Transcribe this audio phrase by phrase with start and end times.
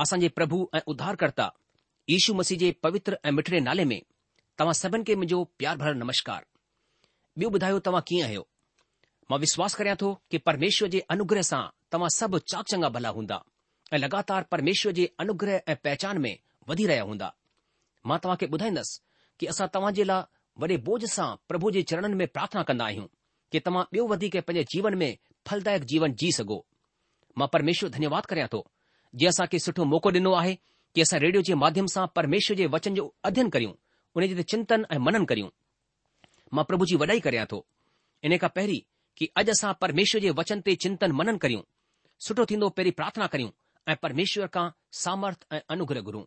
[0.00, 1.48] असांजे प्रभु ऐं उद्धारकर्ता
[2.08, 4.00] यीशू मसीह जे पवित्र ऐं मिठड़े नाले में
[4.60, 6.44] तव्हां सभिनि खे मुंहिंजो प्यार भर नमस्कार
[7.40, 8.40] ॿियो ॿुधायो तव्हां कीअं आहियो
[9.30, 11.60] मां विश्वास करियां थो कि परमेश्वर जे अनुग्रह सां
[11.94, 13.38] तव्हां सभु चाक चंगा भला हूंदा
[13.96, 16.32] ऐं लगातार परमेश्वर जे अनुग्रह ऐं पहचान में
[16.72, 17.28] वधी रहिया हूंदा
[18.12, 18.98] मां तव्हांखे ॿुधाईंदसि
[19.42, 23.06] कि असां तव्हां जे लाइ वॾे बोझ सां प्रभु जे चरणनि में प्रार्थना कंदा आहियूं
[23.52, 25.10] कि तव्हां ॿियो वधीक पंहिंजे जीवन में
[25.50, 26.60] फलदायक जीवन जी सघो
[27.42, 28.64] मां परमेश्वर धन्यवाद करियां थो
[29.18, 30.54] जीअं खे सुठो मौक़ो ॾिनो आहे
[30.94, 33.72] कि असां रेडियो जे माध्यम सां परमेश्वर जे वचन जो अध्ययन करियूं
[34.16, 35.48] उन जे ते चिंतन ऐं मनन करियूं
[36.54, 37.58] मां प्रभु जी वॾाई करियां थो
[38.28, 38.80] इन खां पहिरीं
[39.18, 41.62] कि अॼु असां परमेश्वर जे वचन ते चिंतन मनन करियूं
[42.26, 43.50] सुठो थींदो पहिरीं प्रार्थना करियूं
[43.92, 44.68] ऐं परमेश्वर खां
[45.02, 46.24] सामर्थ ऐं अनुग्रह घुरूं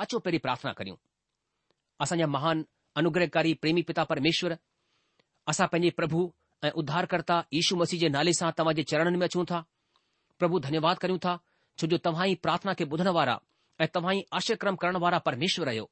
[0.00, 0.96] अचो पहिरीं प्रार्थना करियूं
[2.04, 2.64] असांजा महान
[3.02, 4.56] अनुग्रहकारी प्रेमी पिता परमेश्वर
[5.52, 6.30] असां पंहिंजे प्रभु
[6.64, 9.64] ऐं उद्धारकर्ता यीशू मसीह जे नाले सां तव्हां जे चरणनि में अचूं था
[10.38, 11.38] प्रभु धन्यवाद करियूं था
[11.80, 13.38] छो जो तव्हां ई प्रार्थना खे ॿुधण वारा
[13.80, 15.88] ऐं तव्हां ई आशयक्रम करण वारा परमेश्वर आहियो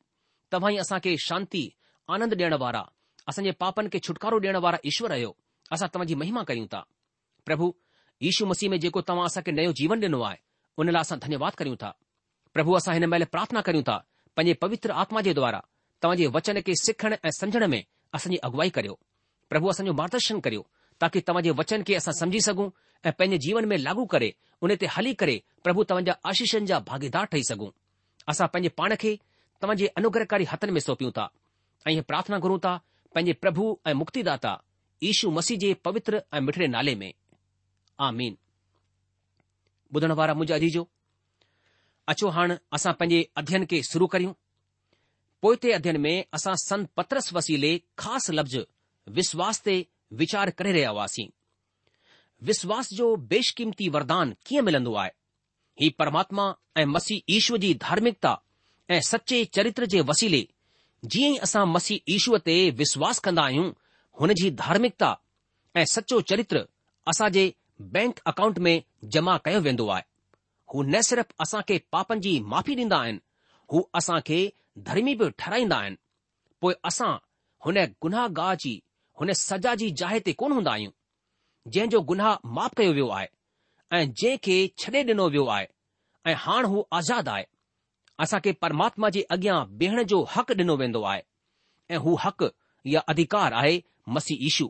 [0.53, 1.63] तव्हां ई असां खे शांती
[2.17, 2.83] आनंद ॾियणु वारा
[3.29, 5.33] असांजे पापनि खे छुटकारो ॾियण वारा ईश्वर आहियो
[5.73, 6.81] असां तव्हांजी महिमा कयूं था
[7.47, 7.71] प्रभु
[8.27, 10.37] यीशू मसीह में जेको तव्हां असांखे नयो जीवन ॾिनो आहे
[10.81, 11.91] उन लाइ असां धन्यवाद करियूं था
[12.55, 13.97] प्रभु असां हिन महिल प्रार्थना करियूं था
[14.37, 15.61] पंहिंजे पवित्र आत्मा जे द्वारा
[16.03, 17.83] तव्हांजे वचन खे सिखण ऐं सम्झण में
[18.15, 18.99] असांजी अॻुवाई करियो
[19.51, 20.63] प्रभु असांजो मार्गदर्शन करियो
[21.05, 22.67] ताकि तव्हां जे वचन खे असां समझी सघूं
[23.05, 24.31] ऐं पंहिंजे जीवन में लागू करे
[24.65, 25.35] उन ते हली करे
[25.65, 27.69] प्रभु तव्हांजा आशीषनि जा भागीदार ठही सघूं
[28.33, 29.13] असां पंहिंजे पाण खे
[29.63, 31.27] तव्हांजे अनुग्रहकारी हथनि में सौंपियूं था
[31.87, 32.73] ऐं इहा प्रार्थना घुरूं था
[33.15, 34.53] पंहिंजे प्रभु ऐं मुक्तिदाता
[35.11, 37.11] ईशू मसीह जे पवित्र ऐं मिठड़े नाले में
[38.07, 38.37] आ मीन
[39.95, 40.87] ॿुधण वारा मुंहिंजा अजीजो
[42.15, 44.33] अचो हाणे असां पंहिंजे अध्यन खे शुरू करियूं
[45.45, 48.63] पोएं अध्यन में असां संत पत्रस वसीले ख़ासि लफ़्ज़
[49.19, 49.77] विश्वास ते
[50.13, 51.27] वीचार करे रहिया हुआसीं
[52.47, 55.11] विश्वास जो बेशकीमती वरदान कीअं मिलंदो आहे
[55.81, 58.37] ही परमात्मा ऐं मसीह ईश्व जी धार्मिकता
[58.95, 60.47] ऐं सचे चरित्र जे वसीले
[61.11, 63.71] जीअं ई असां मसीह ईश्व ते विश्वास कंदा आहियूं
[64.21, 65.15] हुन जी धार्मिकता
[65.77, 66.65] ऐं सचो चरित्र
[67.11, 67.53] असां जे
[67.95, 68.83] बैंक अकाउंट में
[69.15, 70.03] जमा कयो वेंदो आहे
[70.75, 73.19] हू न सिर्फ़ असां खे पापनि जी माफ़ी ॾींदा आहिनि
[73.73, 74.39] हू असां खे
[74.87, 75.97] धर्मी बि ठहिराईंदा आहिनि
[76.61, 77.13] पोइ असां
[77.65, 78.81] हुन गुनाहगाह जी
[79.21, 80.93] हुन सज़ा जी जाइ ते कोन हूंदा आहियूं
[81.75, 83.29] जंहिं जो गुनाह माफ़ कयो वियो आहे
[83.99, 85.67] ऐं जंहिं खे छॾे ॾिनो वियो आहे
[86.31, 87.45] ऐं हाणे हू आज़ादु आहे
[88.27, 91.23] असांखे परमात्मा जे अॻियां बीहण जो हक़ु ॾिनो वेंदो आहे
[91.95, 92.49] ऐं हू हक़
[92.95, 93.75] या अधिकार आहे
[94.17, 94.69] मसीह ईशू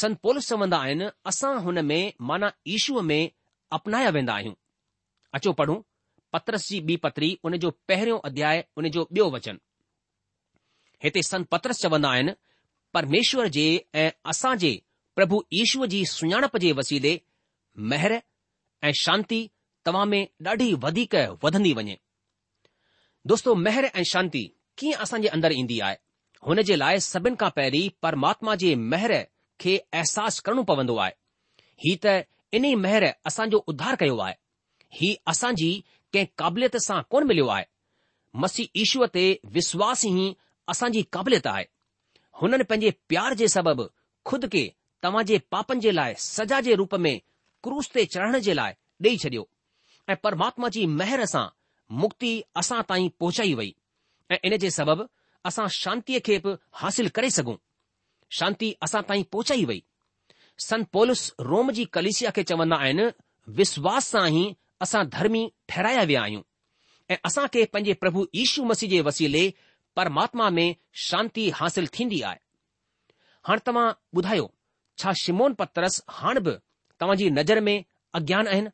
[0.00, 3.22] संत पोलस चवंदा आहिनि असां हुन में माना ईशूअ में
[3.78, 4.54] अपनाया वेंदा आहियूं
[5.38, 5.78] अचो पढ़ूं
[6.34, 9.58] पत्रस जी ॿी पत्री उन जो पहिरियों अध्याय उन जो ॿियो वचन
[11.06, 12.32] हिते संत पत्रस चवंदा आहिनि
[12.94, 13.66] પરમેશ્વર જે
[14.32, 14.72] અસાજે
[15.16, 17.12] પ્રભુ ઈશ્વરજી સુણણપજે વસીદે
[17.90, 19.40] મહેર એ શાંતિ
[19.84, 21.96] તوامે ડાઢી વધી કય વધની વજે
[23.30, 24.44] દોસ્તો મહેર એ શાંતિ
[24.78, 25.98] કી અસાજે અંદર ઇંધી આય
[26.46, 29.12] હોને જે લાય સબન કા પહેરી પરમાત્મા જે મહેર
[29.62, 29.72] કે
[30.02, 31.14] અહસાસ કરણ પવંદો આય
[31.84, 32.18] હી તા
[32.56, 34.38] ઇની મહેર અસાજો ઉધાર કયો આય
[34.98, 35.76] હી અસાજી
[36.12, 37.68] કે કਾਬિલતા સા કોન મિલ્યો આય
[38.40, 39.24] મસી ઈશ્વતે
[39.54, 40.30] વિશ્વાસી હી
[40.72, 41.70] અસાજી કਾਬિલતા આય
[42.42, 43.84] हुननि पंहिंजे प्यार जे सबबि
[44.30, 44.62] ख़ुदि खे
[45.04, 47.14] तव्हां जे पापनि जे लाइ सजा जे रूप में
[47.66, 48.72] क्रूस ते चढ़ण जे लाइ
[49.04, 49.46] ॾेई छॾियो
[50.10, 51.44] ऐं परमात्मा जी महिर सां
[52.02, 52.30] मुक्ति
[52.62, 53.74] असां ताईं पहुचाई वई
[54.30, 55.06] ऐं इन जे सबबि
[55.50, 57.56] असां शांतीअ खे बि हासिल करे सघूं
[58.40, 59.82] शांती असां ताईं पहुचाई वई
[60.68, 63.08] संत पोलस रोम जी कलिसिया खे चवंदा आहिनि
[63.60, 64.44] विश्वास सां ई
[64.86, 65.42] असां धर्मी
[65.72, 66.42] ठहिराया विया आहियूं
[67.10, 69.44] ऐं असां खे पंहिंजे प्रभु यीशू मसीह जे वसीले
[69.96, 70.74] परमात्मा में
[71.08, 72.38] शांति हासिल थींदी आहे
[73.48, 73.86] हाणे तव्हां
[74.18, 74.46] ॿुधायो
[75.00, 76.54] छा शिमोन पत्रस हाणे बि
[77.00, 77.76] तव्हां जी नज़र में
[78.20, 78.70] अज्ञान आहिनि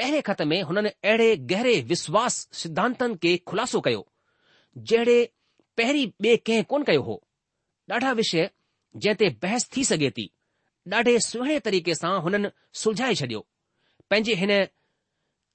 [0.00, 4.04] पहिरें खत में हुननि अहिड़े गहरे विश्वास सिद्धांतनि खे खु़लासो कयो
[4.92, 5.18] जहिड़े
[5.80, 7.16] पहिरीं ॿिए कंहिं कोन कयो हो
[7.94, 8.50] ॾाढा विषय
[9.04, 10.26] जंहिं ते बहस थी सघे थी
[10.98, 12.48] ॾाढे सुहिणे तरीक़े सां हुननि
[12.82, 13.40] सुलझाए छॾियो
[14.10, 14.52] पंहिंजे हिन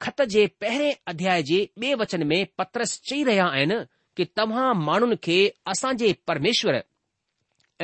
[0.04, 3.78] ख़त जे पहिरें अध्याय जे ॿे वचन में पतरस चई रहिया आहिनि
[4.20, 5.36] कि तव्हां माण्हुनि खे
[5.72, 6.76] असां जे परमेश्वर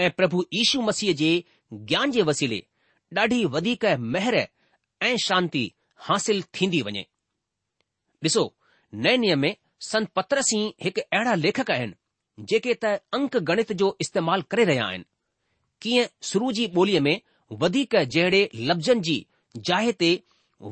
[0.04, 1.30] ऐं प्रभु यीशू मसीह जे
[1.90, 2.60] ज्ञान जे वसीले
[3.18, 3.86] ॾाढी वधीक
[4.16, 4.36] महर
[5.08, 5.64] ऐं शांती
[6.08, 7.04] हासिल थींदी वञे
[8.28, 8.44] ॾिसो
[9.06, 9.54] नए नियम में
[9.92, 15.06] संत पत्रसि हिकु अहिड़ा लेखक आहिनि जेके त अंक गणित जो इस्तेमालु करे रहिया आहिनि
[15.81, 17.18] कीअं शुरू जी ॿोलीअ में
[17.64, 19.18] वधीक जहिड़े लफ़्ज़नि जी
[19.72, 20.12] जाइ ते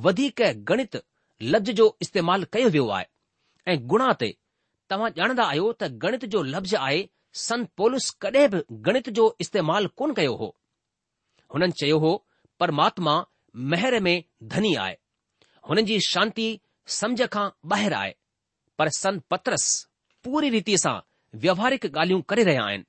[0.08, 1.02] वधीक गणित
[1.56, 3.06] लफ़्ज़ जो इस्तेमालु कयो वियो आहे
[3.74, 4.32] ऐं गुणा ते
[4.94, 6.98] तव्हां ॼाणंदा आहियो त गणित जो लफ़्ज़ आहे
[7.44, 10.50] संत पोलुस कॾहिं बि गणित जो इस्तेमाल कोन कयो हो
[11.54, 12.12] हुननि चयो हो
[12.64, 13.14] परमात्मा
[13.72, 14.24] महिर महिर में
[14.56, 14.96] धनी आहे
[15.70, 16.46] हुननि जी शांती
[16.98, 18.12] समुझ खां ॿाहिरि आहे
[18.80, 19.66] पर संत पत्रस
[20.26, 20.94] पूरी रीति सां
[21.46, 22.86] व्यवहारिक ॻाल्हियूं करे रहिया आहिनि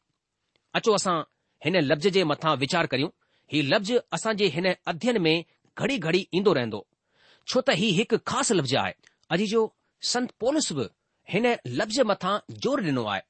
[0.80, 1.16] अचो असां
[1.66, 3.08] हिन लफ़्ज़ जे मथां वीचार करियूं
[3.54, 5.34] हीउ लफ़्ज़ असांजे हिन अध्यन में
[5.78, 6.82] घड़ी घड़ी ईंदो रहंदो
[7.46, 8.92] छो त ही हिकु ख़ासि लफ़्ज़ आहे
[9.38, 9.62] अॼु जो
[10.12, 10.36] संत
[10.80, 10.88] बि
[11.32, 11.46] हिन
[11.78, 13.20] लफ़्ज़ मथां जोर ॾिनो आहे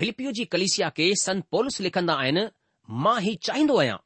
[0.00, 2.44] फिलिपियो जी कलिसिया खे संत पोलस लिखंदा आहिनि
[3.06, 3.96] मां ई चाहिंदो आहियां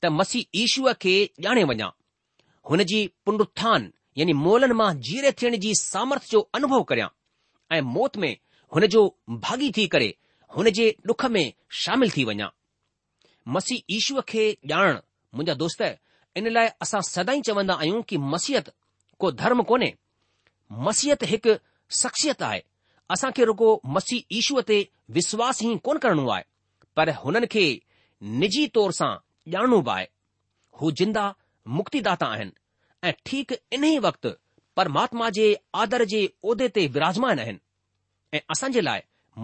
[0.00, 1.12] त मसीह ईशूअ खे
[1.48, 1.88] ॼाणे वञा
[2.70, 3.90] हुन जी पुनरुथान
[4.20, 7.08] यानी मोलन मां जीरे थियण जी सामर्थ जो अनुभव करियां
[7.76, 8.32] ऐं मौत में
[8.74, 9.02] हुन जो
[9.48, 10.08] भागी थी करे
[10.56, 11.44] हुन जे ॾुख में
[11.82, 12.50] शामिल थी वञा
[13.58, 14.98] मसीह ईशूअ खे ॼाणणु
[15.34, 15.82] मुंहिंजा दोस्त
[16.40, 18.72] इन लाइ असां सदाई चवंदा आहियूं कि मसीहत
[19.22, 19.90] को धर्म कोन्हे
[20.88, 21.52] मसीहत हिकु
[22.00, 22.60] शख्सियत आहे
[23.14, 24.78] असां खे रुॻो मसीह ईशूअ ते
[25.16, 26.44] विश्वास ई कोन करणो आहे
[26.96, 27.64] पर हुननि खे
[28.42, 29.12] निजी तौर सां
[29.54, 30.06] ॼाणणो बि आहे
[30.80, 31.24] हू जिंदा
[31.78, 32.58] मुक्तिदाता आहिनि
[33.08, 34.30] ऐं ठीक इन ई वक़्तु
[34.78, 35.46] परमात्मा जे
[35.84, 37.58] आदर जे उहिदे ते विराजमान आहिनि
[38.36, 39.00] ऐं असां जे लाइ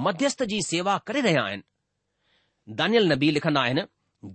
[0.07, 3.83] मध्यस्थ जी सेवा करे रहिया आहिनि दानियल नबी लिखंदा आहिनि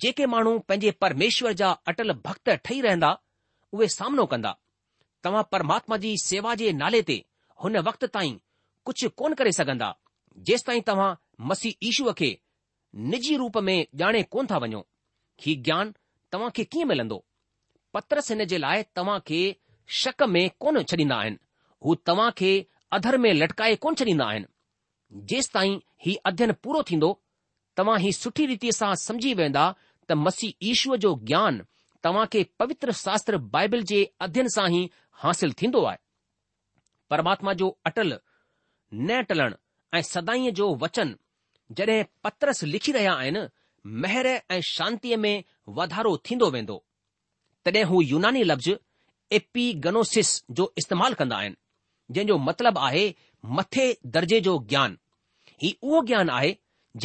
[0.03, 3.13] जेके माण्हू पंहिंजे परमेश्वर जा अटल भक्त ठही रहंदा
[3.77, 4.53] उहे सामनो कंदा
[5.25, 7.17] तव्हां परमात्मा जी सेवा जे नाले ते
[7.63, 8.37] हुन वक़्त ताईं
[8.85, 9.87] कुझु कोन करे सघंदा
[10.47, 11.13] जेसि ताईं तव्हां
[11.49, 12.27] मसीह ईशूअ खे
[13.11, 14.79] निजी रूप में ॼाणे कोन था वञो
[15.45, 15.93] हीउ ज्ञान
[16.31, 17.23] तव्हां खे कीअं मिलंदो
[17.93, 19.39] पत्रस हिन जे लाइ तव्हां खे
[20.01, 21.37] शक में कोन छॾींदा आहिनि
[21.85, 22.51] हू तव्हां खे
[22.99, 27.13] अधर में लटकाए कोन छॾींदा आहिनि जेसि ताईं ही अध्ययन पूरो थींदो
[27.77, 29.65] तव्हां ही सुठी रीति सां समझी वेंदा
[30.09, 31.65] त मसीह ईशूअ जो ज्ञान
[32.03, 34.87] तव्हां खे पवित्र शास्त्र बाइबल जे अध्ययन सां ई
[35.23, 36.02] हासिल थींदो आहे
[37.13, 38.13] परमात्मा जो अटल
[39.07, 39.53] न टलण
[39.97, 41.09] ऐं सदाई जो वचन
[41.79, 43.41] जॾहिं पत्रस लिखी रहिया आहिनि
[44.03, 45.35] मेहर ऐं शांतीअ में
[45.79, 46.77] वाधारो थींदो वेंदो
[47.65, 48.69] तॾहिं हू यूनानी लफ़्ज़
[49.39, 51.57] एपिगनोसिस जो इस्तेमालु कंदा आहिनि
[52.15, 53.05] जंहिंजो मतिलबु आहे
[53.61, 53.85] मथे
[54.17, 54.97] दर्जे जो ज्ञान
[55.63, 56.51] हीउ उहो ज्ञान आहे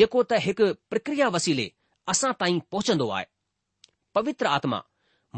[0.01, 1.69] जेको त हिकु प्रक्रिया वसीले
[2.15, 3.27] असां ताईं पहुचंदो आहे
[4.21, 4.81] पवित्र आत्मा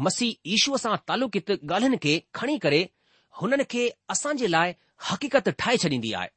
[0.07, 2.81] मसी ईश्व सां तालुकित ॻाल्हियुनि खे खणी करे
[3.39, 3.83] हुननि खे
[4.13, 4.73] असां जे लाइ
[5.09, 6.29] हक़ीक़त ठाहे छॾींदी आहे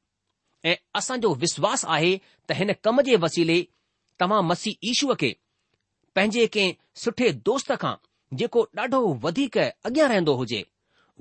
[0.70, 2.16] ऐं असांजो विश्वास आहे
[2.48, 3.58] त हिन कम जे वसीले
[4.20, 5.32] तव्हां मसीह ईशूअ खे
[6.16, 6.72] पंहिंजे कंहिं
[7.02, 7.94] सुठे दोस्त खां
[8.40, 9.58] जेको ॾाढो वधीक
[9.88, 10.62] अॻियां रहंदो हुजे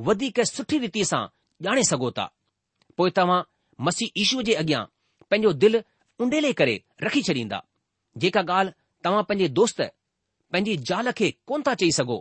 [0.08, 1.24] वधीक सुठी रीति सां
[1.68, 2.27] ॼाणे सघो था
[2.98, 3.42] पोइ तव्हां
[3.86, 4.84] मसीह ईशूअ जे अॻियां
[5.30, 5.80] पंहिंजो दिलि
[6.24, 6.75] उंडेले करे
[7.06, 7.60] रखी छॾींदा
[8.24, 8.74] जेका ॻाल्हि
[9.06, 9.82] तव्हां पंहिंजे दोस्त
[10.51, 12.18] पंहिंजी ज़ाल खे कोन था चई सघो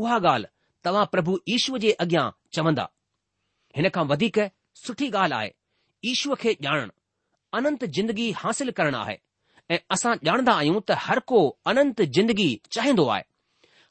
[0.00, 0.50] उहा ॻाल्हि
[0.84, 2.84] तव्हां प्रभु ईशूअ जे अॻियां चवंदा
[3.76, 4.38] हिन खां वधीक
[4.84, 5.50] सुठी ॻाल्हि आहे
[6.10, 6.90] ईश्व खे ॼाणणु
[7.58, 9.16] अनंत जिंदगी हासिल करणु आहे
[9.74, 11.40] ऐं असां ॼाणंदा आहियूं त हर को
[11.72, 13.22] अनंत जिंदगी चाहींदो आहे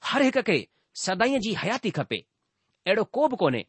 [0.10, 0.58] हर हिक खे
[1.06, 2.20] सदाईअ जी हयाती खपे
[2.86, 3.62] अहिड़ो को बि कोन्हे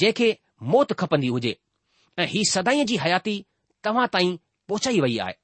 [0.00, 0.28] जंहिंखे
[0.72, 1.54] मौत खपंदी हुजे
[2.20, 3.36] ऐं ही सदाईअ जी हयाती
[3.86, 4.36] तव्हां ताईं
[4.72, 5.36] पहुचाई वई आहे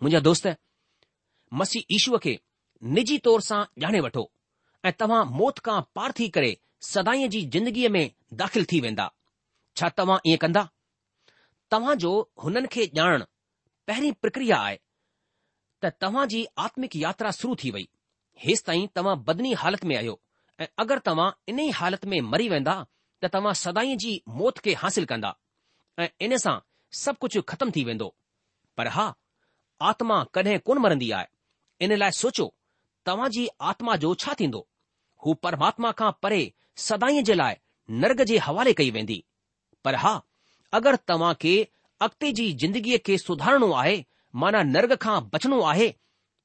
[0.00, 0.48] मुंहिंजा दोस्त
[1.60, 2.36] मसीह ईश्व खे
[2.98, 4.24] निजी तौर सां ॼाणे वठो
[4.88, 6.52] ऐं तव्हां मौत खां पार थी करे
[6.86, 9.10] सदाईअ जी ज़िंदगीअ में दाख़िल थी वेंदा
[9.76, 10.62] छा तव्हां ईअं कंदा
[11.70, 13.22] तव्हां जो हुननि खे ॼाणण
[13.86, 14.76] पहिरीं प्रक्रिया आहे
[15.82, 17.84] त तव्हांजी आत्मिक यात्रा शुरू थी वई
[18.44, 20.18] हेसि ताईं तव्हां बदनी हालति में आहियो
[20.60, 22.74] ऐं अगरि तव्हां इन ई हालति में मरी वेंदा
[23.22, 25.34] त तव्हां सदाई जी मौत खे हासिल कंदा
[26.02, 26.58] ऐं इन सां
[27.02, 28.14] सभु कुझु ख़तमु थी वेंदो
[28.76, 29.12] पर हा
[29.90, 31.28] आत्मा कॾहिं कोन मरंदी आहे
[31.86, 32.46] इन लाइ सोचियो
[33.06, 34.66] तव्हां जी आत्मा जो छा थींदो
[35.24, 36.40] हू परमात्मा खां परे
[36.86, 37.54] सदाई जे लाइ
[38.02, 39.16] नर्ग जे हवाले कई वेंदी
[39.84, 40.12] पर हा
[40.78, 41.54] अगरि तव्हां खे
[42.06, 43.96] अॻिते जी जिंदगीअ खे सुधारणो आहे
[44.42, 45.88] माना नर्ग खां बचणो आहे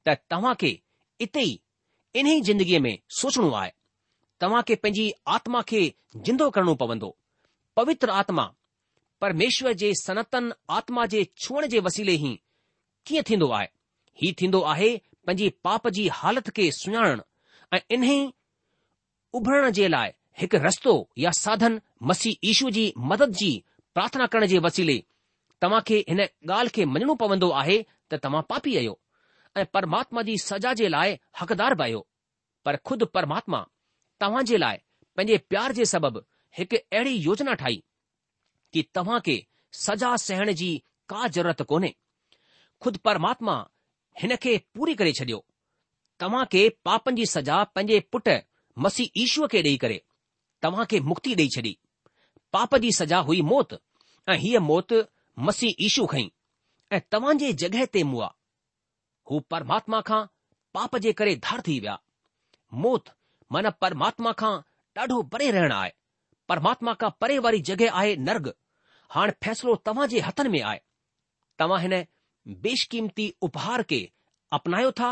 [0.07, 0.71] त तव्हां खे
[1.25, 1.53] इते ई
[2.21, 3.71] इन्ही जिंदगीअ में सोचणो आहे
[4.41, 5.03] तव्हांखे पंहिंजी
[5.35, 5.81] आत्मा खे
[6.27, 7.09] जिंदो करिणो पवंदो
[7.79, 8.45] पवित्र आत्मा
[9.23, 12.31] परमेश्वर जे सनातन आत्मा जे छुअण जे वसीले ई
[13.09, 13.67] कीअं थींदो आहे
[14.21, 14.89] हीउ थींदो आहे
[15.27, 17.21] पंहिंजी पाप जी हालति खे सुञाणण
[17.73, 18.17] ऐं इन्ही
[19.39, 23.49] उभरण जे लाइ हिकु रस्तो या साधन मसीह ईशू जी मदद जी
[23.95, 24.95] प्रार्थना करण जे वसीले
[25.61, 27.75] तव्हां खे हिन ॻाल्हि खे मञणो पवंदो आहे
[28.11, 28.95] त तव्हां पापी आहियो
[29.61, 31.99] ऐं परमात्मा जी सजा जे लाइ हक़दार बि आहियो
[32.65, 33.59] पर खु़द परमात्मा
[34.23, 34.77] तव्हां जे लाइ
[35.17, 36.23] पंहिंजे प्यार जे सबबि
[36.59, 37.77] हिकु अहिड़ी योजना ठाही
[38.73, 39.35] कि तव्हां खे
[39.85, 40.71] सजा सहण जी
[41.13, 41.93] का ज़रूरत कोन्हे
[42.81, 43.55] खुदि परमात्मा
[44.21, 45.43] हिन खे पूरी करे छॾियो
[46.25, 48.29] तव्हां खे पापनि जी सजा पंहिंजे पुट
[48.87, 50.01] मसीह ईशूअ खे ॾेई करे
[50.63, 51.75] तव्हांखे मुक्ति ॾेई छॾी
[52.53, 53.73] पाप जी सजा हुई मौत
[54.29, 54.93] ऐं हीअ मौत
[55.47, 56.29] मसी ईशू खईं
[56.95, 58.29] ऐं तव्हां जे जॻहि ते मुहा
[59.31, 60.21] हू परमात्मा खां
[60.77, 61.97] पाप जे करे धार थी विया
[62.85, 63.09] मौत
[63.55, 64.53] मन परमात्मा खां
[65.01, 65.91] ॾाढो परे रहण आहे
[66.51, 68.49] परमात्मा खां परे वारी जॻहि आहे नर्ग
[69.17, 70.79] हाणे फ़ैसिलो तव्हांजे हथनि में आहे
[71.59, 71.99] तव्हां हिन
[72.67, 74.01] बेशकीमती उपहार खे
[74.59, 75.11] अपनायो था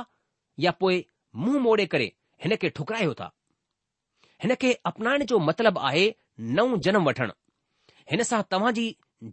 [0.68, 1.06] या पोइ
[1.44, 2.12] मुंहुं मोड़े करे
[2.46, 3.30] हिन खे ठुकरायो था
[4.44, 6.06] हिन खे अपनाइण जो मतिलबु आहे
[6.58, 7.34] नओं जनम वठणु
[8.12, 8.86] हिन सां तव्हां जी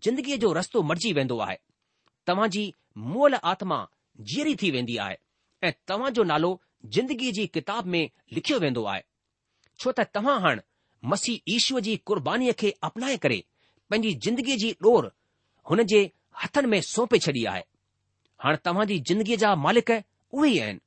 [0.07, 1.57] जिंदगीअ जो रस्तो मरिजी वेंदो आहे
[2.31, 2.65] तव्हां जी
[3.13, 3.79] मोल आत्मा
[4.33, 5.17] जीअरी थी वेंदी आहे
[5.69, 6.51] ऐं तव्हां जो नालो
[6.99, 8.03] जिंदगीअ जी किताब में
[8.39, 9.03] लिखियो वेंदो आहे
[9.79, 10.65] छो त तव्हां हाणे
[11.15, 13.41] मसीह ईश्वर जी क़ुर्बानीअ खे अपनाए करे
[13.93, 15.11] पंहिंजी जिंदगीअ जी डोर
[15.73, 16.05] हुन जे
[16.45, 17.65] हथनि में सौंपे छॾी आहे
[18.47, 20.87] हाणे तव्हां जी जिंदगीअ जा मालिक उहे ई आहिनि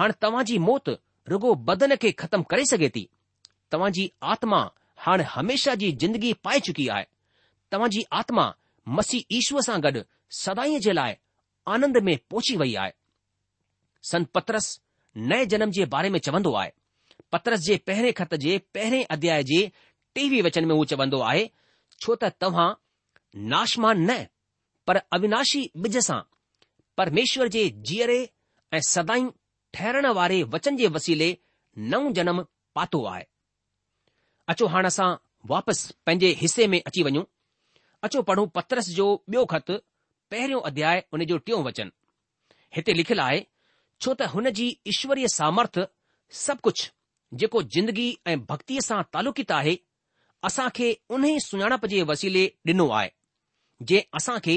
[0.00, 0.96] हाणे तव्हां जी मौत
[1.34, 3.06] रुगो बदन खे ख़तमु करे सघे थी
[3.94, 4.60] जी आत्मा
[5.06, 8.44] हाणे हमेशा जी जिंदगी पाए चुकी आहे जी आत्मा
[8.96, 10.02] मसी ईश्वर सां गॾु
[10.42, 11.14] सदाई जे लाइ
[11.74, 12.92] आनंद में पहुची वई आहे
[14.10, 14.68] संत पतरस
[15.30, 16.70] नए जनम जे बारे में चवंदो आहे
[17.34, 19.60] पतरस जे पहिरें खत जे पहिरें अध्याय जे
[20.18, 21.44] टेवी वचन में हू चवंदो आहे
[22.02, 22.68] छो त तव्हां
[23.54, 24.18] नाशमान न
[24.88, 26.20] पर अविनाशी ॿिज सां
[27.00, 28.18] परमेश्वर जे जीअरे
[28.74, 29.30] ऐं सदाईं
[29.78, 31.32] ठहरण वारे वचन जे वसीले
[31.94, 32.42] नओं जनमु
[32.78, 33.24] पातो आहे
[34.52, 35.14] अचो हाणे असां
[35.50, 37.22] वापसि पंहिंजे हिसे में अची वञूं
[38.06, 39.70] अचो पढ़ूं पत्रस जो ॿियो ख़त
[40.30, 41.88] पहिरियों अध्याय उन जो टियों वचन
[42.76, 43.40] हिते लिखियलु आहे
[44.04, 45.78] छो त हुन जी ईश्वरीय सामर्थ
[46.42, 46.86] सभु कुझु
[47.40, 49.74] जेको ज़िंदगी ऐं भक्तीअ सां तालुकित आहे
[50.48, 53.10] असां खे उन ई सुञाणप जे वसीले ॾिनो आहे
[53.90, 54.56] जे असां खे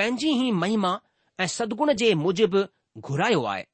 [0.00, 0.94] पंहिंजी ई महिमा
[1.46, 2.64] ऐं सदगुण जे मूजिबि
[3.10, 3.64] घुरायो आहे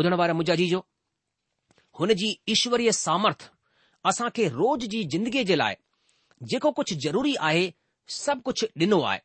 [0.00, 0.84] ॿुधण वारा मुजाजी जो
[2.00, 3.50] हुन जी ईश्वरीय सामर्थ
[4.08, 5.74] असां खे रोज़ जी जिंदगीअ जे लाइ
[6.50, 7.64] जेको कुझु ज़रूरी आहे
[8.18, 9.20] सभु कुझु ॾिनो आहे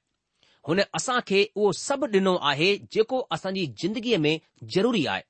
[0.70, 4.34] हुन असां खे उहो सभु ॾिनो आहे जेको असांजी ज़िंदगीअ में
[4.76, 5.24] ज़रूरी आहे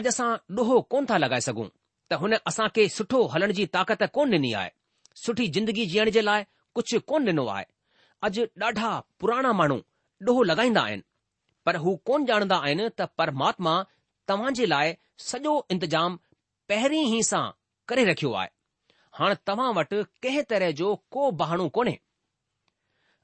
[0.00, 1.66] अॼु असां ॾोहो कोन था लॻाए सघूं
[2.10, 4.70] त हुन असां खे सुठो हलण जी ताक़त कोन ॾिनी आहे
[5.26, 6.42] सुठी जिंदगी जीअण जे लाइ
[6.80, 7.66] कुझु कोन ॾिनो आहे
[8.28, 8.90] अॼु ॾाढा
[9.24, 9.78] पुराणा माण्हू
[10.28, 11.08] ॾोहो लॻाईंदा आहिनि
[11.66, 13.74] पर हू कोन ॼाणंदा आहिनि त परमात्मा
[14.28, 14.86] तव्हां जे लाइ
[15.32, 16.20] सॼो इंतज़ामु
[16.72, 17.44] पहिरीं ई सां
[17.90, 18.48] करे रखियो आहे
[19.18, 21.96] हाणे तव्हां वटि कंहिं तरह जो को बहानो कोन्हे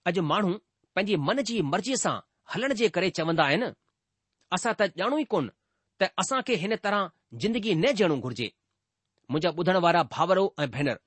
[0.09, 0.53] अॼु माण्हू
[0.97, 2.15] पंहिंजी मन जी मर्ज़ीअ सां
[2.55, 3.69] हलण जे करे चवंदा आहिनि
[4.59, 5.51] असां त ॼाणूं ई कोन
[5.99, 7.07] त असांखे हिन तरह
[7.45, 8.49] जिंदगी न ॼणो घुर्जे
[9.35, 11.01] मुंहिंजा ॿुधण वारा भाउरो ऐं भेनरु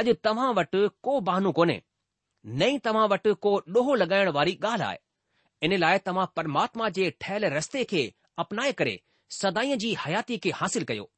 [0.00, 1.76] अॼु तव्हां वटि को बहानो कोन्हे
[2.62, 4.98] नई तव्हां वटि को ॾोहो लगाइण वारी ॻाल्हि आहे
[5.66, 8.02] इन लाइ तव्हां परमात्मा जे ठहियल रस्ते खे
[8.44, 8.94] अपनाए करे
[9.42, 11.08] सदाईअ जी हयाती खे हासिल कयो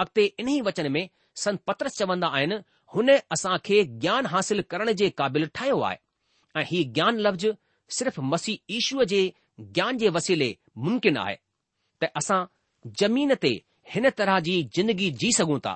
[0.00, 1.08] अॻिते इन्ही वचन में
[1.44, 2.56] संत पत्रस चवंदा आहिनि
[2.94, 5.96] हुन असां खे ज्ञान हासिल करण जे क़ाबिल ठाहियो आहे
[6.60, 7.46] ऐं हीउ ज्ञान लफ़्ज़
[7.98, 9.20] सिर्फ़ मसीह ईशूअ जे
[9.78, 10.54] ज्ञान जे वसीले
[10.86, 11.36] मुम्किन आहे
[12.02, 12.40] त असां
[13.02, 13.52] ज़मीन ते
[13.94, 15.74] हिन तरह जी जिंदगी जी सघूं था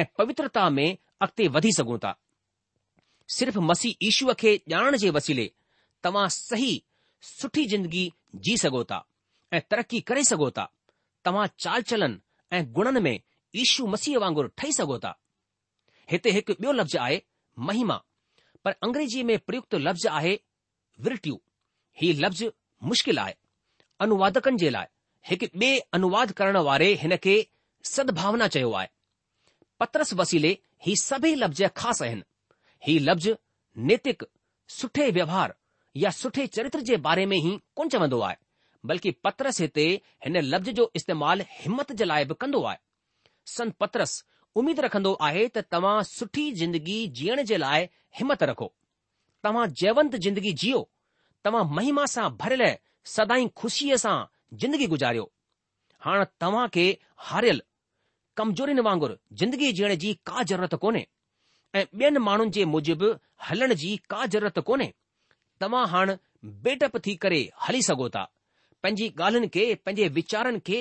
[0.00, 0.86] ऐं पवित्रता में
[1.22, 2.12] अॻिते वधी सघूं था
[3.38, 5.50] सिर्फ़ मसीह ईशूअ खे ॼाणण जे वसीले
[6.04, 6.72] तव्हां सही
[7.36, 8.04] सुठी जिंदगी
[8.46, 9.04] जी सघो था
[9.56, 10.66] ऐं तरक़ी करे सघो था
[11.24, 12.18] तव्हां चाल चलनि
[12.56, 13.18] ऐं गुणनि में
[13.58, 15.12] ईशू मसीह वांगुरु ठही सघो था
[16.10, 17.20] हिते हिकु ॿियो लफ़्ज़ आहे
[17.68, 17.96] महिमा
[18.64, 20.36] पर अंग्रेजी में प्रयुक्त लफ़्ज़ आहे
[21.04, 21.40] विर्तू
[22.00, 22.44] ही लफ़्ज़
[22.90, 23.34] मुश्किल आहे
[24.06, 24.86] अनुवादकनि जे लाइ
[25.30, 27.34] हिकु ॿिए अनुवाद करण वारे हिन खे
[27.94, 28.88] सदभावना चयो आहे
[29.80, 32.22] पत्रस वसीले ही सभई लफ़्ज़ ख़ासि आहिनि
[32.86, 33.30] ही लफ़्ज़
[33.90, 34.22] नैतिक
[34.78, 35.54] सुठे व्यवहार
[36.04, 38.36] या सुठे चरित्र जे बारे में ई कोन चवंदो आहे
[38.90, 39.86] बल्कि पत्रस हिते
[40.24, 42.78] हिन लफ़्ज़ जो इस्तेमालु हिमत जे लाइ बि कंदो आहे
[43.80, 44.12] पत्रस
[44.60, 47.84] उमीद रखंदो आहे त तव्हां सुठी जिंदगी जीअण जे लाइ
[48.18, 48.68] हिमत रखो
[49.46, 50.80] तव्हां जैवंत जिंदगी जीओ
[51.44, 52.64] तव्हां महिमा सां भरियल
[53.14, 54.16] सदाई ख़ुशीअ सां
[54.64, 55.26] जिंदगी गुज़ारियो
[56.06, 56.84] हाणे तव्हां खे
[57.30, 57.62] हारियल
[58.40, 61.06] कमजोरीनि वांगुरु जिंदगी जीअण जी का ज़रूरत कोन्हे
[61.78, 63.10] ऐं ॿियनि माण्हुनि जे मूजिबि
[63.48, 64.88] हलण जी का ज़रूरत कोन्हे
[65.64, 66.16] तव्हां हाणे
[66.68, 68.24] बेटप थी करे हली सघो था
[68.82, 70.80] पंहिंजी ॻाल्हियुनि खे पंहिंजे वीचारनि खे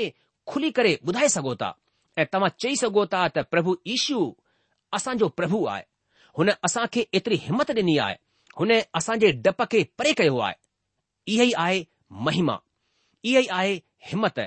[0.54, 1.72] खुली करे ॿुधाए सघो था
[2.20, 4.20] ऐं तव्हां चई सघो था त प्रभु ईशू
[4.98, 5.84] असांजो प्रभु आहे
[6.38, 8.16] हुन असांखे एतिरी हिमत ॾिनी आहे
[8.60, 10.54] हुन असांजे डप खे परे कयो आहे
[11.34, 11.80] इहो ई आहे
[12.28, 12.56] महिमा
[13.30, 13.74] इहो ई आहे
[14.10, 14.40] हिमत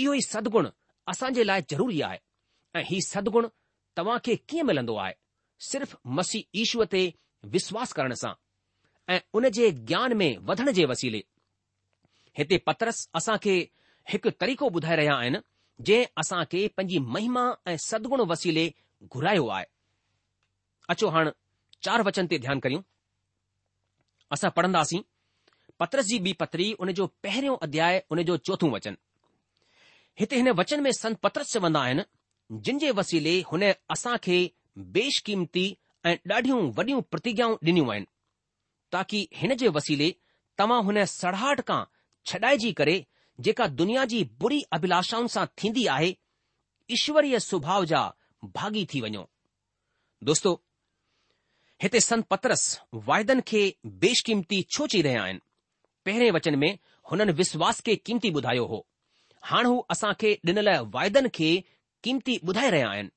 [0.00, 0.68] इहो ई सदगुण
[1.12, 2.18] असांजे लाइ ज़रूरी आहे
[2.78, 3.46] ऐं हीउ सदगुण
[3.98, 5.14] तव्हां खे कीअं मिलंदो आहे
[5.70, 7.02] सिर्फ़ु मसी ईशूअ ते
[7.56, 8.32] विश्वास करण सां
[9.12, 11.20] ऐं उन जे ज्ञान में वधण जे वसीले
[12.38, 13.56] हिते पत्रस असां खे
[14.12, 15.38] हिकु तरीक़ो ॿुधाए रहिया आहिनि
[15.80, 18.72] जंहिं खे पंहिंजी महिमा ऐं सदगुण वसीले
[19.08, 19.64] घुरायो आहे
[20.90, 21.30] अचो हाणे
[21.84, 22.82] चार वचन ते ध्यानु करियूं
[24.32, 25.00] असां पढ़ंदासीं
[25.80, 28.94] पत्रस जी ॿी पतरी जो पहिरियों अध्याय जो चोथों वचन
[30.20, 32.02] हिते हिन वचन में संत पत्रस चवंदा आहिनि
[32.64, 33.62] जिन जे वसीले हुन
[34.22, 34.38] खे
[34.96, 35.64] बेशकीमती
[36.06, 38.06] ऐं ॾाढियूं वॾियूं प्रतिज्ञाऊं ॾिनियूं आहिनि
[38.92, 40.10] ताकी हिन जे वसीले
[40.58, 41.82] तव्हां हुन सड़ाहट खां
[42.26, 42.96] छॾाइजी करे
[43.40, 46.14] जेका दुनिया जी बुरी अभिलाषाउनि सां थींदी आहे
[46.96, 48.02] ईश्वरीय स्वभाउ जा
[48.58, 49.28] भागी थी वञो
[50.30, 50.52] दोस्तो
[51.82, 52.62] हिते पतरस
[53.08, 53.62] वाइदनि खे
[54.04, 55.40] बेशकीमती छोची चई रहिया आहिनि
[56.04, 56.78] पहिरें वचन में
[57.10, 58.86] हुननि विश्वास खे क़ीमती ॿुधायो हो
[59.50, 61.48] हाण हू असांखे ॾिनल वाइदनि खे
[62.04, 63.10] कीमती ॿुधाए रहिया आहिनि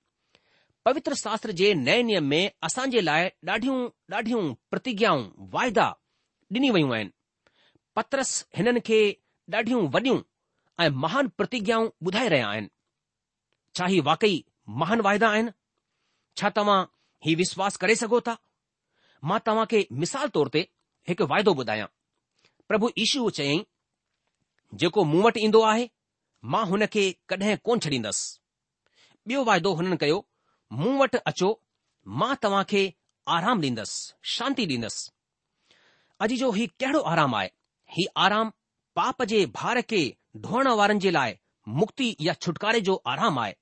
[0.85, 2.51] पवित्र शास्त्र जे नए नियम में
[2.91, 3.79] जे लाइ ॾाढियूं
[4.15, 5.87] ॾाढियूं प्रतिज्ञाऊं वायदा
[6.55, 7.11] ॾिनी वयूं आहिनि
[7.97, 8.99] पतरस हिननि खे
[9.55, 10.19] ॾाढियूं वॾियूं
[10.83, 12.69] ऐं महान प्रतिज्ञाऊं ॿुधाए रहिया आहिनि
[13.75, 14.43] छा ही वाकई
[14.79, 15.51] महान वाइदा आहिनि
[16.37, 16.83] छा तव्हां
[17.25, 18.35] ही विश्वास करे सघो था
[19.29, 20.63] मां तव्हां खे मिसाल तौर ते
[21.11, 21.87] हिकु वाइदो ॿुधायां
[22.71, 23.63] प्रभु ईशू चयाईं
[24.83, 25.87] जेको मूं वटि ईंदो आहे
[26.55, 30.19] मां हुन खे कॾहिं कोन छॾींदसि ॿियो वाइदो हुननि कयो
[30.81, 31.51] मूं वटि अचो
[32.19, 32.83] मां तव्हां खे
[33.39, 35.09] आराम ॾींदसि शांती ॾींदसि
[36.27, 37.49] अॼु जो हीउ कहिड़ो आराम आहे
[37.97, 38.51] हीउ आराम
[38.97, 39.97] पाप जे भार खे
[40.45, 41.33] धोअण वारनि जे लाइ
[41.79, 43.53] मुक्ति या छुटकारे जो आराम आहे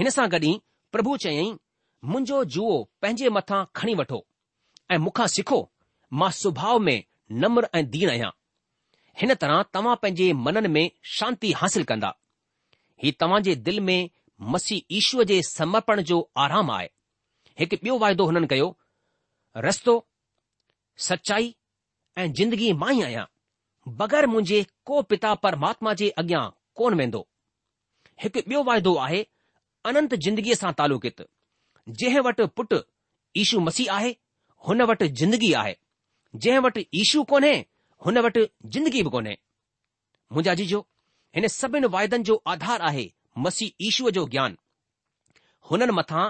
[0.00, 0.52] हिन सां गॾु ई
[0.94, 1.54] प्रभु चयईं
[2.10, 2.72] मुंहिंजो जुओ
[3.04, 4.18] पंहिंजे मथां खणी वठो
[4.90, 5.58] ऐं मूंखां सिखो
[6.22, 6.98] मां सुभाउ में
[7.44, 8.30] नम्र ऐं दीन आहियां
[9.22, 12.12] हिन तरह तव्हां पंहिंजे मननि में शांती हासिल कंदा
[13.04, 14.10] हीउ जे दिलि में
[14.52, 16.88] मसी ईश्वर जे समर्पण जो आराम आहे
[17.62, 18.68] हिकु ॿियो वाइदो हुननि कयो
[19.68, 19.96] रस्तो
[21.10, 21.54] सचाई
[22.20, 23.28] ऐं जिंदगी मां ई आहियां
[23.88, 27.26] बगैर मुंहिंजे को पिता परमात्मा जे अॻियां कोन वेंदो
[28.22, 29.22] हिकु ॿियो वाइदो आहे
[29.90, 31.22] अनंत जिंदगीअ सां तालुकित
[32.02, 32.78] जंहिं वटि पुटु
[33.44, 34.14] ईशू मसीह आहे
[34.68, 35.74] हुन वटि जिंदगी आहे
[36.36, 37.54] जंहिं वटि ईशू कोन्हे
[38.06, 38.44] हुन वटि
[38.76, 39.36] जिंदगी बि कोन्हे
[40.32, 40.80] मुंहिंजा जीजो
[41.36, 43.06] हिन सभिनि वाइदनि जो आधार आहे
[43.46, 44.56] मसीह ईशूअ जो ज्ञान
[45.70, 46.24] हुननि मथां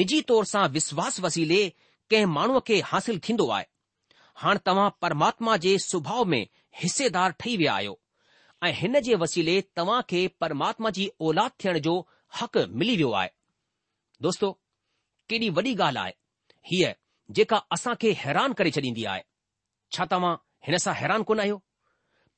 [0.00, 1.62] निजी तौर सां विश्वास वसीले
[2.10, 3.66] कंहिं माण्हूअ खे हासिल थींदो आहे
[4.44, 6.44] हाणे तव्हां परमात्मा जे सुभाउ में
[6.82, 7.98] हिसेदार ठही विया आहियो
[8.66, 11.94] ऐं हिन जे वसीले तव्हां खे परमात्मा जी औलाद थियण जो
[12.40, 13.28] हक़ मिली वियो आहे
[14.26, 14.50] दोस्तो
[15.28, 16.12] केॾी वॾी ॻाल्हि आहे
[16.70, 16.90] हीअ
[17.38, 19.22] जेका असां खे हैरान करे छॾींदी आहे
[19.96, 20.34] छा तव्हां
[20.66, 21.60] हिन सां हैरान कोन आहियो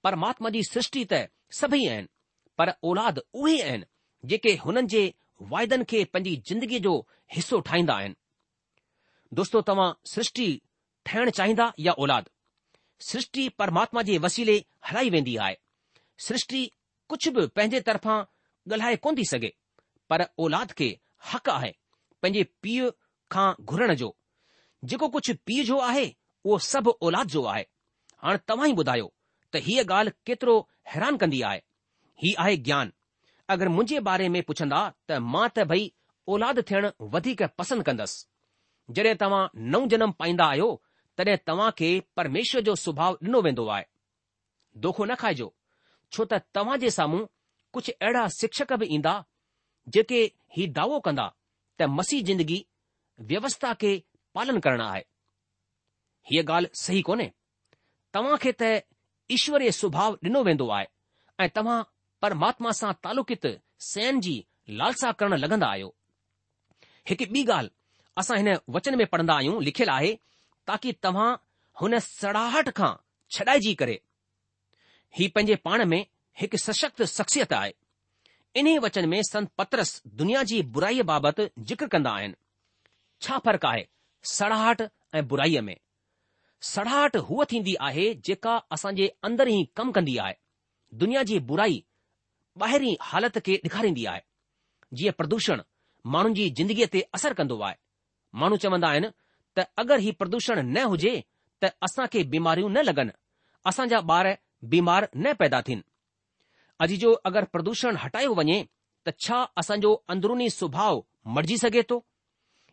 [0.09, 1.23] परमात्मा जी सृष्टि त
[1.61, 2.09] सभई आहिनि
[2.59, 3.85] पर औलाद उहे आहिनि
[4.33, 5.03] जेके हुननि जे
[5.55, 6.95] वाइदनि खे पंहिंजी ज़िंदगीअ जो
[7.37, 8.21] हिसो ठाहींदा आहिनि
[9.41, 10.49] दोस्तो तव्हां सृष्टि
[11.11, 12.29] ठहणु चाहींदा या औलाद
[13.05, 14.57] सृष्टि परमात्मा जे वसीले
[14.91, 15.57] हलाई वेंदी आहे
[16.27, 16.61] सृष्टि
[17.09, 18.19] कुझु बि पंहिंजे तरफ़ां
[18.73, 19.53] ॻाल्हाए कोन थी सघे
[20.11, 20.89] पर औलाद खे
[21.33, 21.73] हक़ आहे
[22.23, 22.91] पंहिंजे पीउ
[23.33, 24.17] खां घुरण जो
[24.93, 26.07] जेको कुझु पीउ जो आहे
[26.45, 27.65] उहो सभु औलाद जो आहे
[28.23, 29.13] हाणे तव्हां ई ॿुधायो
[29.53, 30.57] त हीअ ॻाल्हि केतिरो
[30.95, 31.61] हैरान कंदी आहे
[32.23, 32.93] ही आहे ज्ञान
[33.55, 35.85] अगरि मुंहिंजे बारे में पुछंदा त मां त भई
[36.35, 38.25] औलाद थियणु वधीक पसंदि कंदसि
[38.97, 39.45] जॾहिं तव्हां
[39.77, 40.69] नओं जनम पाईंदा आहियो
[41.19, 43.85] तॾहिं तव्हां खे परमेश्वर जो सुभाउ ॾिनो वेंदो आहे
[44.87, 45.49] दोखो न खाइजो
[46.13, 47.23] छो त तव्हां जे साम्हूं
[47.77, 49.15] कुझु अहिड़ा शिक्षक बि ईंदा
[49.97, 50.19] जेके
[50.57, 51.27] हीउ दावो कंदा
[51.79, 52.59] त मसीह जिंदगी
[53.31, 53.93] व्यवस्था खे
[54.39, 55.05] पालन करण आहे
[56.31, 57.29] हीअ ॻाल्हि सही कोन्हे
[58.15, 58.73] तव्हां खे त
[59.39, 60.87] ईश्वर ए सुभाउ ॾिनो वेंदो आहे
[61.43, 61.79] ऐं तव्हां
[62.23, 63.47] परमात्मा सां तालुकित
[63.91, 64.37] सैन जी
[64.81, 65.89] लालसा करणु लॻंदा आहियो
[67.09, 67.73] हिकु ॿी ॻाल्हि
[68.21, 70.15] असां हिन वचन में पढ़ंदा आहियूं लिखियलु आहे
[70.67, 71.33] ताकी तव्हां
[71.81, 72.93] हुन सड़ाहट खां
[73.37, 73.97] छॾाइजी करे
[75.19, 76.01] हीउ पंहिंजे पाण में
[76.41, 77.75] हिकु सशक्त शख़्सियत आहे
[78.61, 82.35] इन्हीअ वचन में संत पत्रस दुनिया जी बुराईअ बाबति ज़िक्र कंदा आहिनि
[83.27, 83.87] छा फ़र्क़ु आहे
[84.37, 85.77] सड़ाहट ऐं बुराईअ में
[86.71, 90.35] सड़ाहट हूअ थींदी आहे जेका असांजे अंदर ई कमु कंदी आहे
[91.03, 91.79] दुनिया जी बुराई
[92.65, 94.21] ॿाहिरीं हालति खे ॾेखारींदी आहे
[95.01, 95.63] जीअं प्रदूषण
[96.15, 97.77] माण्हुनि जी ज़िंदगीअ ते असरु कंदो आहे
[98.43, 99.09] माण्हू चवंदा आहिनि
[99.59, 101.15] त अगरि हीउ प्रदूषण न हुजे
[101.63, 103.13] त असां खे बीमारियूं न लॻनि
[103.71, 104.27] असांजा ॿार
[104.73, 105.85] बीमार न पैदा थियनि
[106.83, 108.59] अॼु जो अगरि प्रदूषण हटायो वञे
[109.07, 110.97] त छा असांजो अंदरुनी सुभाउ
[111.35, 111.97] मटिजी सघे थो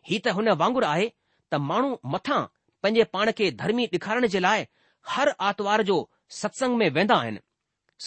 [0.08, 2.40] ही त हुन वांगुरु आहे त माण्हू मथां
[2.82, 4.64] पंहिंजे पाण खे धर्मी ॾेखारण जे लाइ
[5.12, 5.96] हर आर्तवार जो
[6.40, 7.40] सत्संग में वेंदा आहिनि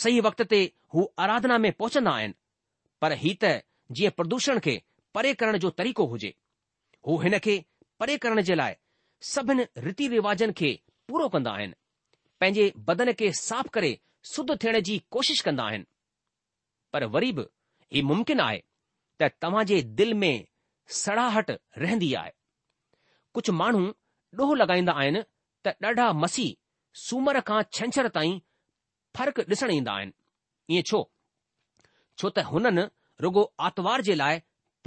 [0.01, 0.59] सही वक़्त ते
[0.93, 2.35] हू आराधना में पहुचंदा आहिनि
[3.01, 3.53] पर ही त
[3.97, 4.75] जीअं प्रदूषण खे
[5.15, 6.31] परे करण जो तरीक़ो हुजे
[7.07, 7.55] हू हिन खे
[7.99, 8.73] परे करण जे लाइ
[9.31, 10.69] सभिनि रीति रिवाजनि खे
[11.09, 11.73] पूरो कंदा आहिनि
[12.39, 13.91] पंहिंजे बदन खे साफ़ करे
[14.33, 15.85] शुद्ध थियण जी कोशिश कंदा आहिनि
[16.93, 17.45] पर वरी बि
[17.95, 18.59] ही मुमकिन आहे
[19.21, 20.35] त तव्हां जे दिल में
[21.01, 21.51] सड़ाहट
[21.85, 22.31] रहंदी आहे
[23.37, 23.87] कुझु माण्हू
[24.39, 25.19] ॾोह लॻाईंदा आहिनि
[25.65, 26.57] त ॾाढा मसीह
[27.05, 28.37] सूमर खां छंछर ताईं
[29.19, 30.13] फ़र्क़ु ॾिसण ईंदा आहिनि
[30.77, 30.99] ईअं छो
[32.17, 32.85] छो त हुननि
[33.27, 34.39] रुगो आतवार जे लाइ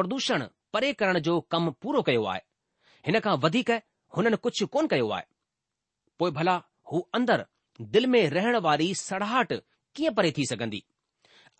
[0.02, 0.46] प्रदूषण
[0.76, 2.42] परे करण जो कमु पूरो कयो आहे
[3.06, 3.70] हिन खां वधीक
[4.16, 5.26] हुननि कुझु कोन कयो आहे
[6.18, 6.56] पोइ भला
[6.92, 7.44] हू अंदरु
[7.92, 9.52] दिलि में रहण वारी सड़ाहट
[9.96, 10.82] कीअं परे थी सघंदी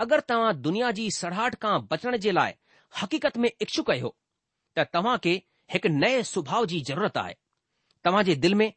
[0.05, 2.53] अगरि तव्हां दुनिया जी सड़ाहट खां बचण जे लाइ
[3.01, 4.11] हक़ीक़त में इच्छुक आहियो
[4.79, 5.33] त तव्हां खे
[5.73, 7.35] हिकु नए सुभाउ जी ज़रूरत आहे
[8.09, 8.69] तव्हां जे दिलि में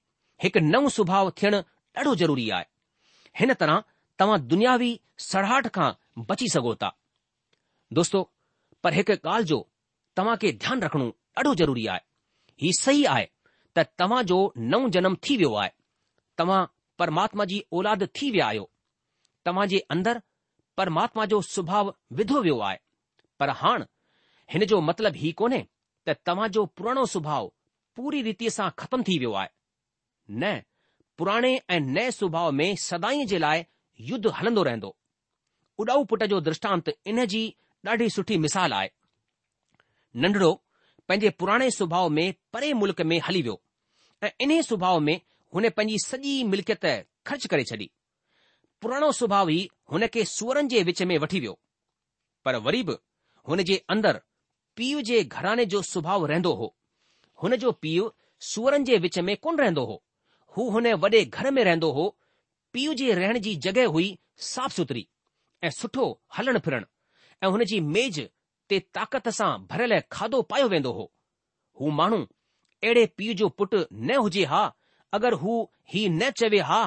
[0.45, 1.61] हिकु नओं सुभाउ थियणु
[2.01, 3.83] ॾाढो ज़रूरी आहे हिन तरह
[4.21, 4.91] तव्हां दुनियावी
[5.31, 5.91] सड़ाहट खां
[6.31, 6.91] बची सघो था
[7.99, 8.23] दोस्तो
[8.83, 9.61] पर हिकु ॻाल्हि जो
[10.21, 12.05] तव्हां खे ध्यानु रखणो ॾाढो ज़रूरी आहे
[12.61, 13.25] हीउ सही आहे
[13.77, 14.37] त तव्हां जो
[14.73, 15.69] नओं जनम थी वियो आहे
[16.41, 16.63] तव्हां
[16.99, 18.69] परमात्मा जी औलाद थी विया आहियो
[19.45, 20.19] तव्हां जे अंदरि
[20.81, 22.77] परमात्मा जो सुभाउ विधो वियो आहे
[23.39, 23.85] पर हाणे
[24.53, 25.61] हिन जो मतिलबु ही कोन्हे
[26.07, 27.47] त तव्हां जो पुराणो सुभाउ
[27.97, 29.49] पूरी रीतीअ सां ख़तमु थी वियो आहे
[30.41, 30.59] न
[31.17, 33.63] पुराणे ऐं नए सुभाउ में सदाई जे लाइ
[34.11, 34.95] युद्ध हलंदो रहंदो
[35.83, 37.41] उॾाऊ पुट जो दृष्टांत इन जी
[37.89, 38.89] ॾाढी सुठी मिसाल आहे
[40.23, 40.51] नंढड़ो
[41.09, 43.61] पंहिंजे पुराणे सुभाउ में परे मुल्क़ में हली वियो
[44.23, 45.19] ऐं इन सुभाउ में
[45.53, 46.85] हुन पंहिंजी सॼी मिल्कियत
[47.27, 47.89] ख़र्च करे छॾी
[48.81, 49.59] पुराणो सुभाउ ई
[49.91, 51.57] हुन खे सुवरनि जे विच में वठी वियो
[52.45, 52.95] पर वरी बि
[53.49, 54.19] हुन जे अंदरि
[54.77, 56.73] पीउ जे घराने जो सुभाउ रहंदो हो
[57.43, 58.09] हुन जो पीउ
[58.51, 60.01] सूरनि जे विच में कोन रहंदो हो
[60.55, 62.07] हू हुन वॾे घर में रहंदो हो
[62.73, 64.09] पीउ जे रहण जी जॻहि हुई
[64.53, 65.07] साफ़ सुथरी
[65.63, 66.05] ऐं सुठो
[66.37, 66.85] हलणु फिरणु
[67.43, 68.19] ऐं हुन जी मेज़
[68.73, 71.03] ते ताक़त सां भरियल खाधो पायो वेंदो हो
[71.79, 72.17] हू माण्हू
[72.83, 74.61] अहिड़े पीउ जो पुटु न हुजे हा
[75.17, 75.53] अगरि हू
[75.93, 76.79] ही न चवे हा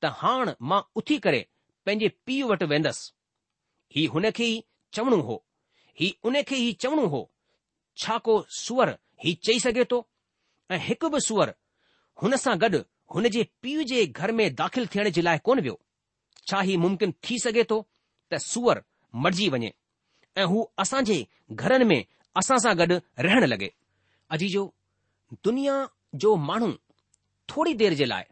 [0.00, 1.42] त हाणे मां उथी करे
[1.86, 3.04] पंहिंजे पीउ वटि वेंदसि
[3.96, 5.36] हीउ खे ई चवणो हो
[6.00, 7.22] ही उन खे ई चवणो हो
[8.00, 8.88] छा को सुअर
[9.24, 9.98] ही चई सघे थो
[10.72, 11.48] ऐं हिकु बि सुअर
[12.22, 12.80] हुन सां गॾु
[13.14, 15.76] हुन जे पीउ जे घर में दाख़िल थियण जे लाइ कोन वियो
[16.48, 17.82] छा ही मुमकिन थी सघे थो
[18.32, 18.84] त सुअर
[19.24, 19.74] मरिजी वञे
[20.36, 21.16] ऐं हू असां जे
[21.62, 21.98] घरनि में
[22.40, 23.68] असां सां गॾु रहण लॻे
[24.36, 24.62] अजी जो
[25.48, 25.74] दुनिया
[26.24, 26.70] जो माण्हू
[27.52, 28.22] थोरी देर जे लाइ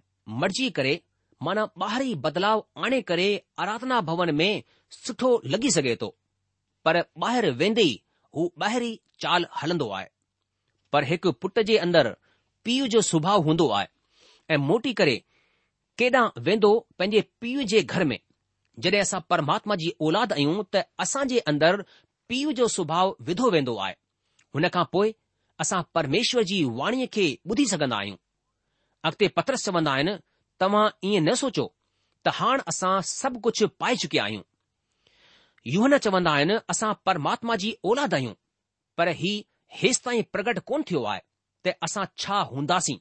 [0.45, 0.95] मर्जी करे
[1.47, 3.29] माना ॿाहिरी बदलाव आणे करे
[3.63, 4.51] आराधना भवन में
[4.97, 6.09] सुठो लॻी सघे थो
[6.85, 6.97] पर
[7.29, 7.95] ॿाहिरि वेंदे ई
[8.35, 8.93] हू ॿाहिरी
[9.25, 10.07] चाल हलंदो आहे
[10.93, 12.11] पर हिकु पुट जे अंदर
[12.65, 13.87] पीउ जो सुभाउ हूंदो आहे
[14.55, 15.17] ऐं मोटी करे
[16.01, 18.19] केॾां वेंदो पंहिंजे पीउ जे घर में
[18.81, 21.83] जॾहिं असां परमात्मा जी औलाद आहियूं त असां जे अंदर
[22.33, 23.95] पीउ जो सुभाउ विधो वेंदो आहे
[24.57, 25.13] हुन खां पोइ
[25.65, 28.17] असां परमेश्वर जी वाणीअ खे ॿुधी सघंदा आहियूं
[29.09, 30.15] अॻिते पत्रस चवंदा आहिनि
[30.61, 31.67] तव्हां ईअं न सोचो
[32.27, 34.45] त हाणे असां सभु कुझु पाए चुकिया आहियूं
[35.75, 38.35] यूह न चवंदा आहिनि असां परमात्मा जी औलाद आहियूं
[38.99, 39.33] पर ही
[39.81, 41.21] हेसि ताईं प्रगट कोन थियो आहे
[41.67, 42.99] त असां छा हूंदासीं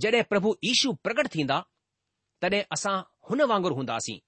[0.00, 1.58] जॾहिं प्रभु ईशू प्रगट थींदा
[2.42, 2.94] तॾहिं असां
[3.30, 4.18] हुन वांगुरु हूंदासीं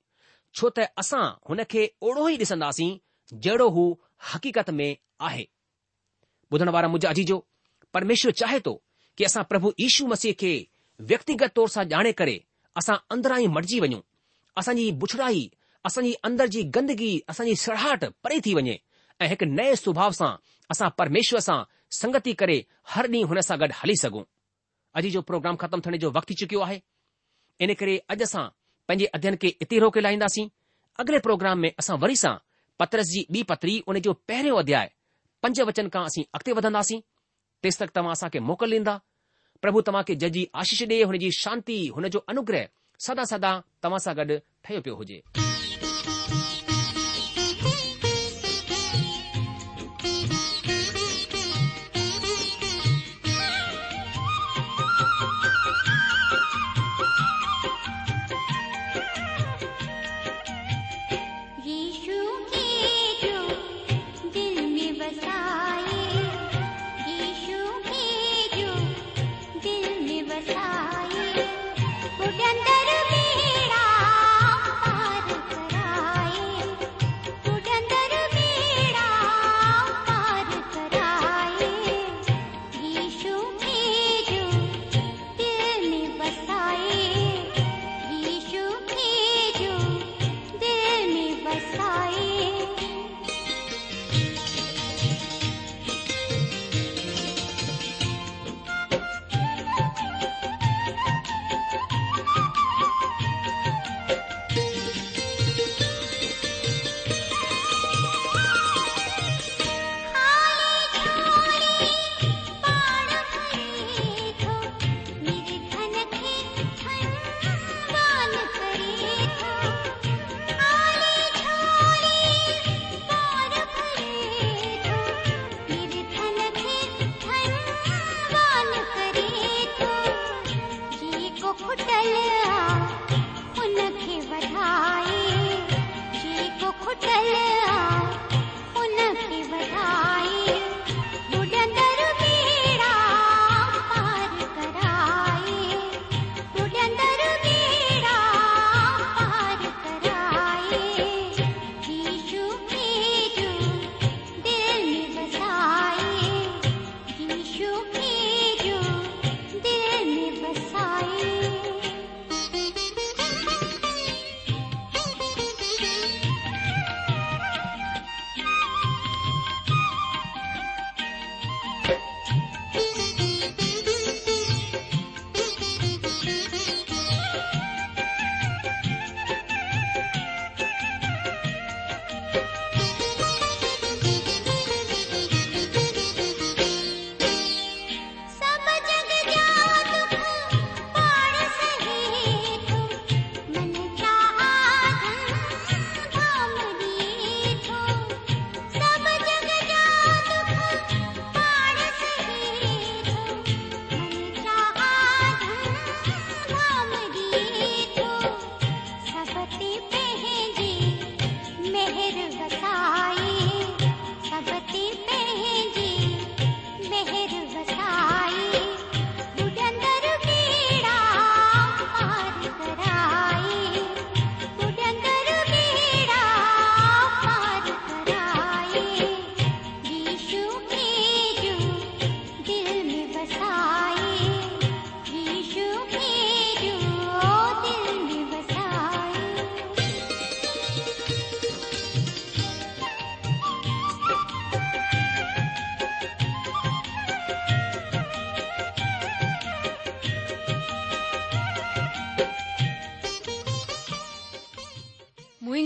[0.56, 2.90] छो त असां हुन खे ओहिड़ो ई ॾिसंदासीं
[3.44, 3.84] जहिड़ो हू
[4.30, 4.90] हक़ीक़त में
[5.28, 5.44] आहे
[6.54, 7.24] ॿुधण वारा मुंहिंजा अजी
[7.96, 8.72] परमेश्वर चाहे थो
[9.18, 10.52] की असां प्रभु ईशू मसीह खे
[11.12, 12.36] व्यक्तिगत तौर सां ॼाणे करे
[12.82, 14.00] असां अंदरां ई मटिजी वञूं
[14.62, 15.40] असांजी बुछड़ाई
[15.88, 18.76] असांजी अंदर जी गंदगी असांजी सड़ाहट परे थी वञे
[19.22, 20.30] ऐं हिकु नए सुभाउ सां
[20.74, 21.58] असां परमेश्वर सां
[22.00, 22.56] संगती करे
[22.94, 24.24] हर ॾींहुं हुन सां गॾु हली सघूं
[25.00, 26.78] अॼु जो प्रोग्राम ख़तमु थियण जो वक़्तु थी चुकियो आहे
[27.66, 28.44] इन करे अॼु असां
[28.88, 30.46] पंहिंजे अध्ययन खे इते रोके लाहींदासीं
[31.00, 32.34] अॻिले प्रोग्राम में असां वरी सां
[32.80, 34.90] पत्रस जी ॿी पतरी उन जो पहिरियों अध्याय
[35.42, 37.00] पंज वचन खां असीं अॻिते वधंदासीं
[37.64, 38.98] तेसि तक तव्हां असांखे मोकल ॾींदा
[39.62, 42.66] प्रभु तव्हांखे जजी आशीष डिए हुनजी शांती हुनजो अनुग्रह
[43.06, 45.22] सदा सदा तव्हां सां गॾु ठहियो पियो हुजे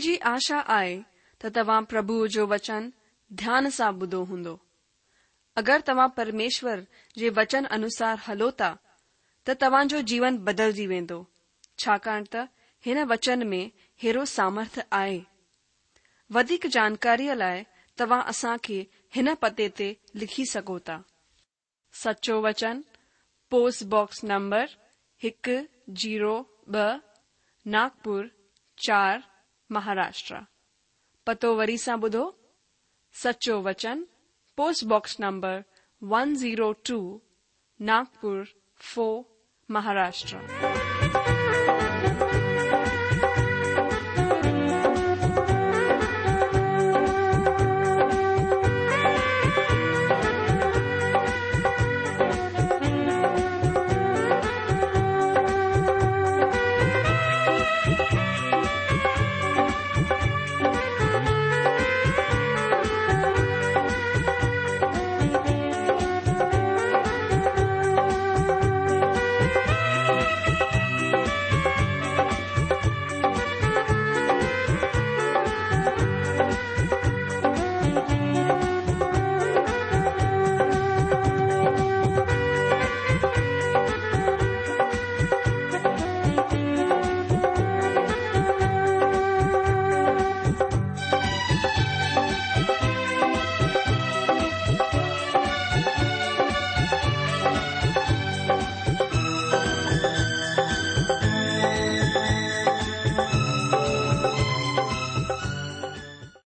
[0.00, 0.92] मुझी आशा आए
[1.40, 2.84] तो तव्हां प्रभु जो वचन
[3.40, 4.56] ध्यान से ॿुधो हों
[5.62, 6.84] अगर तव्हां परमेश्वर
[7.18, 8.68] जे वचन अनुसार हलोता
[9.46, 10.38] तो त जो जीवन
[10.78, 11.18] जी वेंदो
[11.84, 12.46] छाकाणि त
[12.86, 13.70] हिन वचन में
[14.02, 15.20] हेरो सामर्थ आए
[16.36, 17.64] वधिक जानकारी लाए
[18.04, 18.80] तव्हां असां खे
[19.18, 19.90] हिन पते ते
[20.22, 20.78] लिखी सको
[22.04, 22.82] सचो वचन
[23.56, 24.74] पोस्टबॉक्स नंबर
[25.32, 25.56] एक
[26.04, 26.34] जीरो
[26.70, 27.00] ब
[27.76, 28.30] नागपुर
[28.86, 29.28] चार
[29.72, 30.38] महाराष्ट्र
[31.26, 32.24] पतो वरी सा बुधो
[33.22, 34.04] सचो वचन
[34.56, 35.62] पोस्टबॉक्स नंबर
[36.20, 37.00] 102
[37.92, 38.44] नागपुर
[38.92, 40.89] फोर महाराष्ट्र